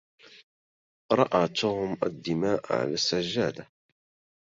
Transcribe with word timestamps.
راى 1.17 1.47
توم 1.47 1.91
الدماء 2.05 2.61
على 2.75 2.93
السجادة. 2.93 3.69